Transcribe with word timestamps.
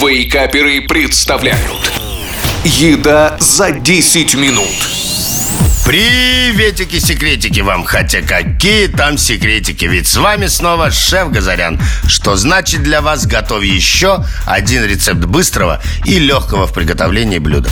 Вейкаперы 0.00 0.80
представляют. 0.80 1.92
Еда 2.64 3.36
за 3.38 3.70
10 3.70 4.34
минут. 4.34 4.88
Приветики-секретики 5.84 7.60
вам, 7.60 7.84
хотя 7.84 8.22
какие 8.22 8.86
там 8.86 9.18
секретики? 9.18 9.84
Ведь 9.84 10.08
с 10.08 10.16
вами 10.16 10.46
снова 10.46 10.90
шеф 10.90 11.30
Газарян. 11.30 11.78
Что 12.06 12.36
значит 12.36 12.82
для 12.82 13.02
вас 13.02 13.26
готов 13.26 13.62
еще 13.62 14.24
один 14.46 14.86
рецепт 14.86 15.26
быстрого 15.26 15.82
и 16.06 16.18
легкого 16.18 16.66
в 16.66 16.72
приготовлении 16.72 17.38
блюда 17.38 17.68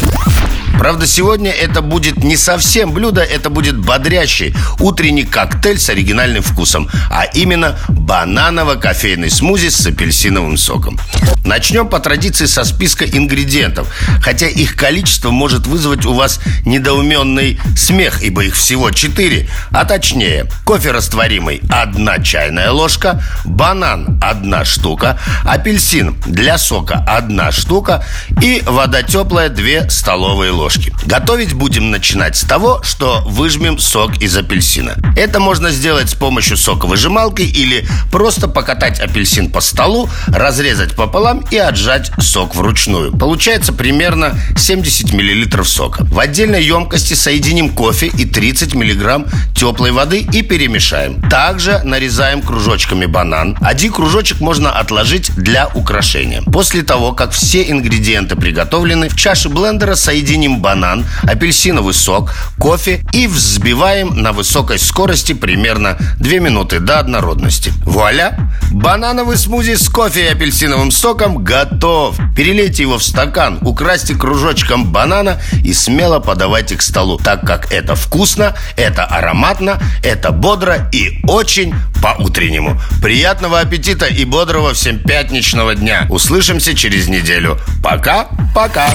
Правда, 0.79 1.07
сегодня 1.09 1.51
это 1.51 1.83
будет 1.83 2.23
не 2.23 2.37
совсем 2.37 2.93
блюдо, 2.93 3.21
это 3.21 3.51
будет 3.51 3.77
бодрящий 3.77 4.55
утренний 4.79 5.25
коктейль 5.25 5.79
с 5.79 5.91
оригинальным 5.91 6.43
вкусом, 6.43 6.89
а 7.11 7.25
именно 7.25 7.77
бананово-кофейный 7.89 9.29
смузи 9.29 9.71
с 9.71 9.87
апельсиновым 9.87 10.57
соком. 10.57 11.01
Начнем 11.45 11.89
по 11.89 11.99
традиции 11.99 12.47
со 12.47 12.63
списка 12.65 13.05
ингредиентов, 13.05 13.93
хотя 14.23 14.47
их 14.47 14.77
количество 14.77 15.31
может 15.31 15.67
вызвать 15.67 16.07
у 16.07 16.13
вас 16.13 16.41
недоуменный 16.65 17.59
смех, 17.77 18.23
ибо 18.23 18.45
их 18.45 18.55
всего 18.55 18.93
4, 18.93 19.49
а 19.73 19.85
точнее 19.85 20.47
кофе 20.65 20.93
растворимый– 20.93 21.61
одна 21.71 22.19
чайная 22.19 22.71
ложка, 22.71 23.23
банан– 23.45 24.21
одна 24.23 24.65
штука, 24.65 25.19
апельсин 25.45 26.15
для 26.27 26.57
сока– 26.57 27.05
одна 27.09 27.51
штука 27.51 28.05
и 28.41 28.63
вода 28.65 29.03
теплая– 29.03 29.49
2 29.51 29.91
столовые 29.91 30.53
ложки 30.53 30.68
ложки. 30.69 30.93
Готовить 31.07 31.55
будем 31.55 31.91
начинать 31.91 32.37
с 32.37 32.43
того, 32.43 32.83
что 32.83 33.23
выжмем 33.27 33.79
сок 33.79 34.19
из 34.21 34.37
апельсина. 34.37 34.97
Это 35.17 35.41
можно 35.41 35.71
сделать 35.71 36.11
с 36.11 36.15
помощью 36.15 36.59
соковыжималки 36.59 37.41
или 37.41 37.87
просто 38.13 38.49
покатать 38.49 39.01
апельсин 39.01 39.51
по 39.51 39.63
столу, 39.63 40.11
разрезать 40.27 40.95
пополам 40.95 41.43
и 41.51 41.57
отжать 41.57 42.11
сок 42.21 42.55
вручную. 42.55 43.17
Получается 43.17 43.73
примерно 43.73 44.39
70 44.59 45.15
мл 45.15 45.65
сока. 45.65 46.05
В 46.05 46.19
отдельной 46.19 46.63
емкости 46.63 47.15
соединим 47.15 47.71
кофе 47.71 48.09
и 48.09 48.27
30 48.27 48.75
мг 48.75 49.27
теплой 49.55 49.93
воды 49.93 50.21
и 50.21 50.43
перемешаем. 50.43 51.23
Также 51.31 51.81
нарезаем 51.83 52.43
кружочками 52.43 53.07
банан. 53.07 53.57
Один 53.63 53.91
кружочек 53.91 54.41
можно 54.41 54.79
отложить 54.79 55.35
для 55.35 55.69
украшения. 55.69 56.43
После 56.43 56.83
того, 56.83 57.13
как 57.13 57.31
все 57.31 57.63
ингредиенты 57.71 58.37
приготовлены, 58.37 59.09
в 59.09 59.17
чаше 59.17 59.49
блендера 59.49 59.95
соединим 59.95 60.48
банан, 60.57 61.05
апельсиновый 61.23 61.95
сок, 61.95 62.35
кофе 62.59 63.05
и 63.13 63.27
взбиваем 63.27 64.21
на 64.21 64.33
высокой 64.33 64.79
скорости 64.79 65.35
примерно 65.35 65.97
2 66.19 66.39
минуты 66.39 66.81
до 66.81 66.99
однородности. 66.99 67.73
Вуаля! 67.85 68.51
Банановый 68.73 69.37
смузи 69.37 69.77
с 69.77 69.89
кофе 69.89 70.25
и 70.25 70.33
апельсиновым 70.33 70.91
соком 70.91 71.45
готов! 71.45 72.17
Перелейте 72.37 72.83
его 72.83 72.99
в 72.99 73.05
стакан, 73.05 73.59
украсьте 73.63 74.15
кружочком 74.15 74.93
банана 74.93 75.41
и 75.65 75.73
смело 75.73 76.21
подавайте 76.21 76.77
к 76.77 76.83
столу, 76.83 77.19
так 77.19 77.43
как 77.43 77.73
это 77.73 77.95
вкусно, 77.95 78.55
это 78.77 79.05
ароматно, 79.05 79.79
это 80.03 80.33
бодро 80.33 80.89
и 80.93 81.21
очень 81.25 81.75
по-утреннему. 82.03 82.81
Приятного 83.03 83.61
аппетита 83.61 84.07
и 84.07 84.25
бодрого 84.25 84.75
всем 84.75 84.99
пятничного 84.99 85.75
дня. 85.75 86.07
Услышимся 86.09 86.75
через 86.75 87.09
неделю. 87.09 87.59
Пока-пока. 87.83 88.95